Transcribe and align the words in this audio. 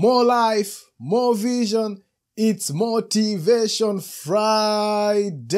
More 0.00 0.22
life, 0.24 0.86
more 1.00 1.34
vision. 1.34 2.04
It's 2.36 2.72
Motivation 2.72 3.98
Friday. 3.98 5.54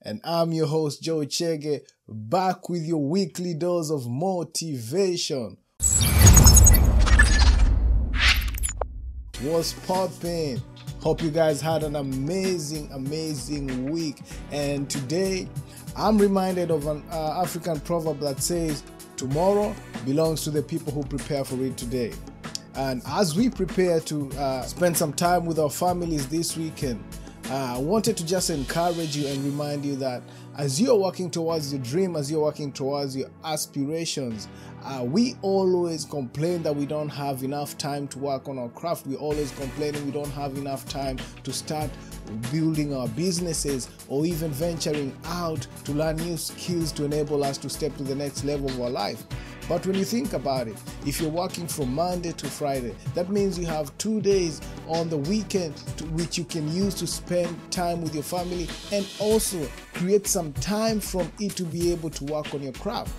And 0.00 0.20
I'm 0.22 0.52
your 0.52 0.68
host, 0.68 1.02
Joe 1.02 1.26
Chege, 1.26 1.80
back 2.06 2.68
with 2.68 2.84
your 2.84 3.02
weekly 3.04 3.54
dose 3.54 3.90
of 3.90 4.06
motivation. 4.06 5.56
What's 9.40 9.72
popping? 9.88 10.62
Hope 11.00 11.20
you 11.20 11.32
guys 11.32 11.60
had 11.60 11.82
an 11.82 11.96
amazing, 11.96 12.92
amazing 12.92 13.90
week. 13.90 14.20
And 14.52 14.88
today, 14.88 15.48
I'm 15.96 16.16
reminded 16.16 16.70
of 16.70 16.86
an 16.86 17.02
uh, 17.10 17.42
African 17.42 17.80
proverb 17.80 18.20
that 18.20 18.40
says, 18.40 18.84
Tomorrow 19.16 19.74
belongs 20.04 20.44
to 20.44 20.52
the 20.52 20.62
people 20.62 20.92
who 20.92 21.02
prepare 21.02 21.44
for 21.44 21.60
it 21.64 21.76
today. 21.76 22.12
And 22.74 23.02
as 23.06 23.36
we 23.36 23.50
prepare 23.50 24.00
to 24.00 24.30
uh, 24.32 24.62
spend 24.62 24.96
some 24.96 25.12
time 25.12 25.44
with 25.44 25.58
our 25.58 25.70
families 25.70 26.26
this 26.28 26.56
weekend, 26.56 27.04
uh, 27.50 27.74
I 27.76 27.78
wanted 27.78 28.16
to 28.18 28.24
just 28.24 28.50
encourage 28.50 29.16
you 29.16 29.26
and 29.26 29.44
remind 29.44 29.84
you 29.84 29.96
that 29.96 30.22
as 30.56 30.80
you're 30.80 30.96
working 30.96 31.30
towards 31.30 31.72
your 31.72 31.82
dream, 31.82 32.16
as 32.16 32.30
you're 32.30 32.42
working 32.42 32.72
towards 32.72 33.16
your 33.16 33.28
aspirations, 33.44 34.48
uh, 34.84 35.04
we 35.04 35.36
always 35.42 36.04
complain 36.04 36.62
that 36.62 36.74
we 36.74 36.86
don't 36.86 37.08
have 37.08 37.42
enough 37.42 37.76
time 37.76 38.06
to 38.08 38.18
work 38.18 38.48
on 38.48 38.58
our 38.58 38.68
craft. 38.70 39.06
We 39.06 39.16
always 39.16 39.50
complaining 39.52 40.04
we 40.06 40.12
don't 40.12 40.30
have 40.30 40.56
enough 40.56 40.88
time 40.88 41.18
to 41.42 41.52
start 41.52 41.90
building 42.50 42.94
our 42.94 43.08
businesses 43.08 43.90
or 44.08 44.24
even 44.24 44.50
venturing 44.50 45.14
out 45.24 45.66
to 45.84 45.92
learn 45.92 46.16
new 46.16 46.36
skills 46.36 46.92
to 46.92 47.04
enable 47.04 47.44
us 47.44 47.58
to 47.58 47.68
step 47.68 47.96
to 47.96 48.02
the 48.02 48.14
next 48.14 48.44
level 48.44 48.70
of 48.70 48.80
our 48.80 48.90
life. 48.90 49.24
But 49.68 49.86
when 49.86 49.96
you 49.96 50.04
think 50.04 50.32
about 50.32 50.68
it, 50.68 50.76
if 51.06 51.20
you're 51.20 51.30
working 51.30 51.66
from 51.66 51.94
Monday 51.94 52.32
to 52.32 52.46
Friday, 52.46 52.94
that 53.14 53.30
means 53.30 53.58
you 53.58 53.66
have 53.66 53.96
two 53.98 54.20
days 54.20 54.60
on 54.86 55.08
the 55.08 55.18
weekend 55.18 55.78
which 56.12 56.36
you 56.36 56.44
can 56.44 56.72
use 56.74 56.94
to 56.96 57.06
spend 57.06 57.56
time 57.70 58.02
with 58.02 58.14
your 58.14 58.24
family 58.24 58.68
and 58.92 59.06
also 59.18 59.66
create 59.94 60.26
some 60.26 60.52
time 60.54 61.00
from 61.00 61.30
it 61.38 61.56
to 61.56 61.64
be 61.64 61.92
able 61.92 62.10
to 62.10 62.24
work 62.24 62.52
on 62.54 62.62
your 62.62 62.72
craft. 62.72 63.12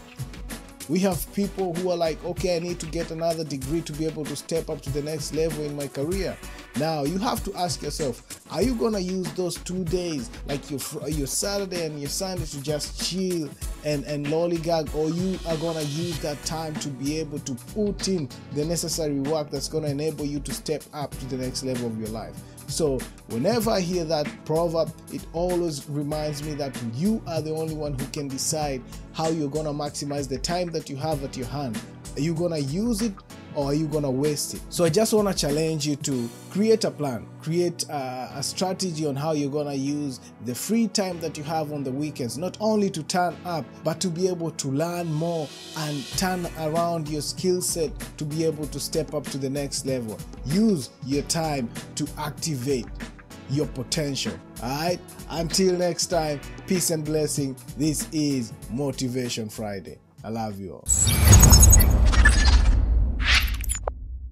We 0.89 0.99
have 0.99 1.33
people 1.33 1.73
who 1.75 1.91
are 1.91 1.97
like, 1.97 2.23
okay, 2.25 2.57
I 2.57 2.59
need 2.59 2.79
to 2.81 2.85
get 2.87 3.09
another 3.11 3.43
degree 3.43 3.81
to 3.81 3.93
be 3.93 4.05
able 4.05 4.25
to 4.25 4.35
step 4.35 4.69
up 4.69 4.81
to 4.81 4.89
the 4.89 5.01
next 5.01 5.33
level 5.33 5.63
in 5.63 5.75
my 5.75 5.87
career. 5.87 6.37
Now, 6.77 7.03
you 7.03 7.17
have 7.19 7.43
to 7.45 7.53
ask 7.55 7.81
yourself, 7.81 8.41
are 8.51 8.61
you 8.61 8.75
going 8.75 8.93
to 8.93 9.01
use 9.01 9.31
those 9.33 9.55
two 9.55 9.83
days, 9.85 10.29
like 10.47 10.69
your, 10.69 10.79
your 11.07 11.27
Saturday 11.27 11.85
and 11.85 11.99
your 11.99 12.09
Sunday, 12.09 12.45
to 12.45 12.61
just 12.61 13.09
chill 13.09 13.49
and, 13.85 14.03
and 14.05 14.25
lollygag, 14.25 14.93
or 14.93 15.09
you 15.09 15.39
are 15.47 15.57
going 15.57 15.77
to 15.77 15.85
use 15.85 16.19
that 16.19 16.43
time 16.45 16.73
to 16.75 16.89
be 16.89 17.19
able 17.19 17.39
to 17.39 17.53
put 17.73 18.07
in 18.07 18.27
the 18.53 18.65
necessary 18.65 19.19
work 19.21 19.49
that's 19.49 19.69
going 19.69 19.83
to 19.83 19.89
enable 19.91 20.25
you 20.25 20.39
to 20.41 20.53
step 20.53 20.83
up 20.93 21.11
to 21.11 21.25
the 21.27 21.37
next 21.37 21.63
level 21.63 21.87
of 21.87 21.97
your 21.97 22.09
life? 22.09 22.35
So, 22.67 22.99
whenever 23.27 23.69
I 23.69 23.81
hear 23.81 24.03
that 24.05 24.27
proverb, 24.45 24.91
it 25.11 25.25
always 25.33 25.87
reminds 25.89 26.43
me 26.43 26.53
that 26.55 26.75
you 26.93 27.21
are 27.27 27.41
the 27.41 27.51
only 27.51 27.75
one 27.75 27.97
who 27.97 28.05
can 28.07 28.27
decide 28.27 28.81
how 29.13 29.29
you're 29.29 29.49
going 29.49 29.65
to 29.65 29.71
maximize 29.71 30.27
the 30.27 30.39
time 30.39 30.71
that 30.71 30.89
you 30.89 30.95
have 30.95 31.23
at 31.23 31.37
your 31.37 31.47
hand. 31.47 31.79
Are 32.15 32.21
you 32.21 32.33
going 32.33 32.51
to 32.51 32.61
use 32.61 33.01
it 33.01 33.13
or 33.55 33.71
are 33.71 33.73
you 33.73 33.87
to 34.03 34.09
waste 34.09 34.55
it? 34.55 34.61
So, 34.69 34.83
I 34.83 34.89
just 34.89 35.13
want 35.13 35.27
to 35.27 35.33
challenge 35.33 35.87
you 35.87 35.95
to 35.97 36.29
create 36.49 36.83
a 36.83 36.91
plan, 36.91 37.27
create 37.41 37.83
a, 37.89 38.31
a 38.35 38.43
strategy 38.43 39.05
on 39.05 39.15
how 39.15 39.31
you're 39.31 39.49
to 39.67 39.75
use 39.75 40.19
the 40.45 40.55
free 40.55 40.87
time 40.87 41.19
that 41.19 41.37
you 41.37 41.43
have 41.43 41.71
on 41.71 41.83
the 41.83 41.91
weekends, 41.91 42.37
not 42.37 42.57
only 42.59 42.89
to 42.91 43.03
turn 43.03 43.35
up, 43.45 43.65
but 43.83 43.99
to 44.01 44.09
be 44.09 44.27
able 44.27 44.51
to 44.51 44.67
learn 44.69 45.11
more 45.11 45.47
and 45.77 46.05
turn 46.17 46.47
around 46.59 47.09
your 47.09 47.21
skill 47.21 47.61
set 47.61 47.91
to 48.17 48.25
be 48.25 48.45
able 48.45 48.67
to 48.67 48.79
step 48.79 49.13
up 49.13 49.23
to 49.25 49.37
the 49.37 49.49
next 49.49 49.85
level. 49.85 50.17
Use 50.45 50.89
your 51.05 51.23
time 51.23 51.69
to 51.95 52.07
activate 52.17 52.85
your 53.49 53.67
potential. 53.67 54.33
All 54.61 54.69
right. 54.69 54.99
Until 55.29 55.77
next 55.77 56.07
time, 56.07 56.39
peace 56.67 56.91
and 56.91 57.03
blessing. 57.03 57.55
This 57.77 58.07
is 58.11 58.53
Motivation 58.69 59.49
Friday. 59.49 59.99
I 60.23 60.29
love 60.29 60.59
you 60.59 60.73
all. 60.75 62.12